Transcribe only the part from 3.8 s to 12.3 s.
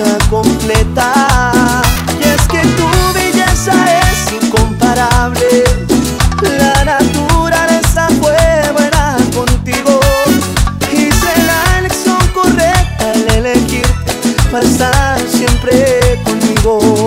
es incomparable. La naturaleza fue buena contigo. Hice la elección